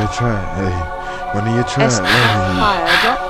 your 0.00 0.08
trap, 0.12 0.56
hey. 0.56 1.34
Running 1.34 1.54
your 1.54 1.64
trap, 1.64 1.92
hey. 2.04 3.29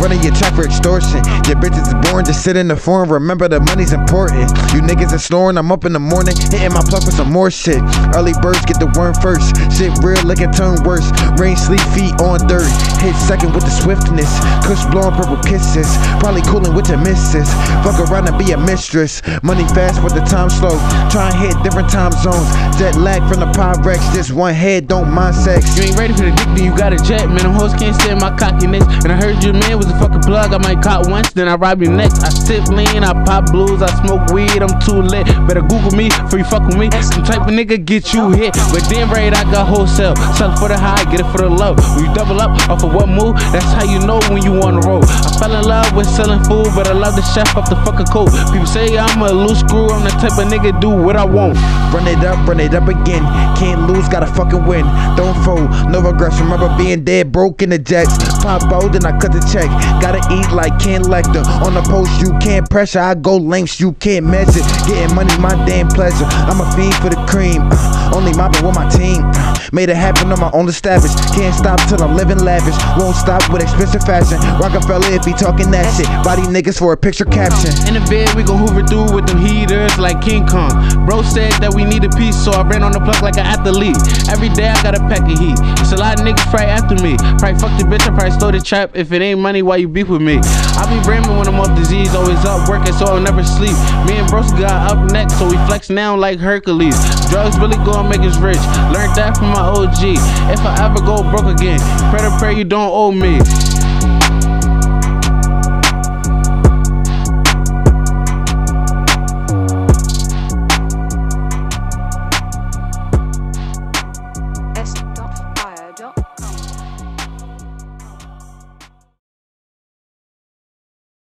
Running 0.00 0.22
your 0.22 0.34
trap 0.34 0.54
for 0.54 0.64
extortion. 0.64 1.20
Your 1.44 1.60
bitches 1.60 1.86
is 1.88 2.10
born 2.10 2.24
to 2.24 2.32
sit 2.32 2.56
in 2.56 2.68
the 2.68 2.76
forum. 2.76 3.12
Remember 3.12 3.48
the 3.48 3.60
money's 3.60 3.92
important. 3.92 4.48
You 4.72 4.80
niggas 4.80 5.12
are 5.12 5.18
snoring. 5.18 5.58
I'm 5.58 5.70
up 5.70 5.84
in 5.84 5.92
the 5.92 6.00
morning, 6.00 6.36
hitting 6.36 6.72
my 6.72 6.80
plug 6.80 7.04
for 7.04 7.12
some 7.12 7.30
more 7.30 7.50
shit. 7.50 7.82
Early 8.16 8.32
birds 8.40 8.64
get 8.64 8.80
the 8.80 8.88
worm 8.96 9.14
first. 9.20 9.56
Shit 9.76 9.92
real, 10.02 10.24
like 10.24 10.40
it 10.40 10.56
turn 10.56 10.82
worse. 10.82 11.04
Rain, 11.36 11.56
sleep, 11.56 11.84
feet 11.92 12.16
on 12.20 12.40
dirt. 12.48 12.68
Hit 13.04 13.14
second 13.16 13.52
with 13.52 13.64
the 13.64 13.70
swiftness. 13.70 14.30
Kush 14.64 14.84
blowing 14.88 15.12
purple 15.14 15.36
kisses. 15.44 15.88
Probably 16.16 16.42
cooling 16.42 16.74
with 16.74 16.88
your 16.88 16.98
missus. 16.98 17.48
Fuck 17.84 18.00
around 18.08 18.28
and 18.28 18.38
be 18.38 18.52
a 18.52 18.58
mistress. 18.58 19.20
Money 19.42 19.68
fast, 19.76 20.00
but 20.00 20.14
the 20.14 20.24
time 20.24 20.48
slow. 20.48 20.80
Try 21.12 21.28
and 21.28 21.36
hit 21.36 21.54
different 21.62 21.90
time 21.92 22.12
zones. 22.24 22.48
Jet 22.80 22.96
lag 22.96 23.20
from 23.28 23.40
the 23.40 23.50
Pyrex. 23.52 24.00
Just 24.14 24.32
one 24.32 24.54
head, 24.54 24.88
don't 24.88 25.12
mind 25.12 25.36
sex. 25.36 25.76
You 25.76 25.92
ain't 25.92 25.98
ready 25.98 26.14
for 26.14 26.24
the 26.24 26.32
dick, 26.32 26.64
you 26.64 26.76
got 26.76 26.92
a 26.92 26.98
jet, 26.98 27.28
man. 27.28 27.44
Them 27.44 27.52
hoes 27.52 27.74
can't 27.74 27.94
stand 28.00 28.20
my 28.20 28.32
cockiness. 28.36 28.84
And 29.04 29.12
I 29.12 29.16
heard 29.16 29.42
man 29.52 29.78
was 29.78 29.86
a 29.86 29.98
fucking 29.98 30.22
plug. 30.22 30.52
I 30.52 30.58
might 30.58 30.82
cop 30.82 31.08
once, 31.08 31.32
then 31.32 31.48
I 31.48 31.54
rob 31.54 31.82
you 31.82 31.90
next. 31.90 32.22
I 32.22 32.28
sip 32.28 32.66
lean, 32.68 33.04
I 33.04 33.12
pop 33.24 33.50
blues, 33.50 33.82
I 33.82 33.88
smoke 34.04 34.30
weed, 34.30 34.62
I'm 34.62 34.80
too 34.80 35.00
lit. 35.00 35.26
Better 35.48 35.62
Google 35.62 35.92
me 35.92 36.08
before 36.08 36.38
you 36.38 36.44
fuck 36.44 36.66
with 36.66 36.76
me. 36.76 36.90
Some 37.02 37.24
type 37.24 37.42
of 37.42 37.54
nigga 37.54 37.82
get 37.84 38.12
you 38.12 38.30
hit. 38.30 38.54
But 38.72 38.84
then 38.88 39.08
right, 39.08 39.32
I 39.32 39.44
got 39.50 39.66
wholesale. 39.66 40.16
Sell 40.36 40.54
for 40.56 40.68
the 40.68 40.78
high, 40.78 41.04
get 41.10 41.20
it 41.20 41.28
for 41.32 41.38
the 41.38 41.48
low. 41.48 41.74
When 41.96 42.04
you 42.04 42.14
double 42.14 42.40
up 42.40 42.50
off 42.68 42.84
of 42.84 42.94
what 42.94 43.08
move, 43.08 43.34
that's 43.52 43.70
how 43.72 43.84
you 43.84 43.98
know 44.00 44.20
when 44.30 44.42
you 44.42 44.60
on 44.62 44.80
the 44.80 44.86
road. 44.86 45.04
I 45.04 45.38
fell 45.38 45.54
in 45.54 45.64
love 45.64 45.94
with 45.96 46.06
selling 46.06 46.42
food, 46.44 46.68
but 46.74 46.86
I 46.86 46.92
love 46.92 47.16
the 47.16 47.22
chef 47.22 47.56
off 47.56 47.68
the 47.70 47.76
fucking 47.86 48.06
coat. 48.06 48.30
People 48.52 48.66
say 48.66 48.98
I'm 48.98 49.22
a 49.22 49.32
loose 49.32 49.60
screw, 49.60 49.88
I'm 49.88 50.04
the 50.04 50.10
type 50.10 50.38
of 50.38 50.46
nigga 50.50 50.80
do 50.80 50.90
what 50.90 51.16
I 51.16 51.24
want. 51.24 51.56
Run 51.92 52.06
it 52.06 52.24
up, 52.24 52.46
run 52.46 52.60
it 52.60 52.74
up 52.74 52.88
again. 52.88 53.24
Can't 53.56 53.86
lose, 53.86 54.08
gotta 54.08 54.26
fucking 54.26 54.64
win. 54.66 54.84
Don't 55.16 55.36
fold, 55.44 55.70
no 55.90 56.00
regrets. 56.00 56.38
Remember 56.40 56.68
being 56.76 57.04
dead, 57.04 57.32
broke 57.32 57.62
in 57.62 57.70
the 57.70 57.78
jets. 57.78 58.16
Pop 58.40 58.62
out, 58.72 58.92
then 58.92 59.04
I 59.04 59.12
cut 59.18 59.32
the 59.32 59.40
check. 59.52 59.68
Gotta 60.00 60.20
eat 60.32 60.50
like 60.50 60.78
Ken 60.80 61.02
Lecter. 61.02 61.44
On 61.60 61.74
the 61.74 61.82
post, 61.82 62.20
you 62.20 62.32
can't 62.38 62.68
pressure. 62.68 63.00
I 63.00 63.14
go 63.14 63.36
lengths, 63.36 63.78
you 63.78 63.92
can't 64.00 64.24
measure. 64.26 64.64
Getting 64.88 65.14
money, 65.14 65.36
my 65.38 65.52
damn 65.66 65.88
pleasure. 65.88 66.24
I'm 66.48 66.60
a 66.60 66.66
fiend 66.72 66.94
for 66.96 67.10
the 67.10 67.20
cream. 67.28 67.68
Uh, 67.70 68.12
only 68.16 68.32
mobbing 68.32 68.64
with 68.64 68.74
my 68.74 68.88
team. 68.88 69.22
Uh, 69.36 69.56
made 69.72 69.88
it 69.88 69.96
happen 69.96 70.32
on 70.32 70.40
my 70.40 70.50
own 70.52 70.68
established. 70.68 71.16
Can't 71.34 71.54
stop 71.54 71.80
till 71.88 72.02
I'm 72.02 72.16
living 72.16 72.38
lavish. 72.38 72.76
Won't 72.96 73.16
stop 73.16 73.44
with 73.52 73.62
expensive 73.62 74.02
fashion. 74.02 74.40
Rockefeller 74.58 75.12
if 75.12 75.24
he 75.24 75.32
talking 75.32 75.70
that 75.70 75.84
shit. 75.92 76.08
Body 76.24 76.42
niggas 76.48 76.78
for 76.78 76.92
a 76.92 76.96
picture 76.96 77.26
caption. 77.26 77.70
In 77.86 77.94
the 77.94 78.04
bed, 78.08 78.32
we 78.34 78.42
gon' 78.42 78.58
hoover 78.58 78.86
through 78.86 79.12
with 79.14 79.26
them 79.28 79.38
heaters 79.38 79.98
like 79.98 80.20
King 80.22 80.46
Kong. 80.46 80.72
Bro 81.04 81.22
said 81.22 81.52
that 81.60 81.72
we 81.74 81.84
need 81.84 82.04
a 82.04 82.10
piece, 82.16 82.36
so 82.36 82.52
I 82.52 82.62
ran 82.66 82.82
on 82.82 82.92
the 82.92 83.00
plug 83.00 83.22
like 83.22 83.36
an 83.36 83.44
athlete. 83.46 84.00
Every 84.32 84.48
day 84.48 84.68
I 84.68 84.80
got 84.82 84.96
a 84.96 85.02
pack 85.12 85.28
of 85.28 85.38
heat. 85.38 85.60
It's 85.78 85.92
a 85.92 86.00
lot 86.00 86.18
of 86.18 86.26
niggas 86.26 86.48
probably 86.48 86.72
after 86.72 86.96
me. 86.98 87.20
Probably 87.36 87.58
fuck 87.60 87.74
the 87.76 87.84
bitch, 87.84 88.02
I 88.08 88.10
probably 88.16 88.29
stole 88.30 88.52
the 88.52 88.60
trap. 88.60 88.92
If 88.94 89.12
it 89.12 89.22
ain't 89.22 89.40
money, 89.40 89.62
why 89.62 89.76
you 89.76 89.88
beef 89.88 90.08
with 90.08 90.22
me? 90.22 90.38
I 90.76 90.86
be 90.88 91.02
bramming 91.04 91.36
when 91.36 91.46
I'm 91.46 91.60
off 91.60 91.76
disease, 91.76 92.14
always 92.14 92.44
up 92.44 92.68
working, 92.68 92.92
so 92.92 93.06
I'll 93.06 93.20
never 93.20 93.44
sleep. 93.44 93.76
Me 94.06 94.18
and 94.18 94.28
Bros 94.28 94.52
got 94.52 94.90
up 94.90 95.10
next, 95.10 95.38
so 95.38 95.48
we 95.48 95.56
flex 95.66 95.90
now 95.90 96.16
like 96.16 96.38
Hercules. 96.38 96.96
Drugs 97.30 97.58
really 97.58 97.76
gon' 97.84 98.08
make 98.08 98.20
us 98.20 98.36
rich. 98.38 98.62
Learned 98.92 99.14
that 99.16 99.36
from 99.36 99.48
my 99.50 99.60
OG. 99.60 100.16
If 100.52 100.60
I 100.60 100.84
ever 100.84 101.00
go 101.00 101.22
broke 101.30 101.52
again, 101.52 101.80
pray 102.10 102.20
to 102.20 102.36
pray 102.38 102.56
you 102.56 102.64
don't 102.64 102.90
owe 102.92 103.12
me. 103.12 103.38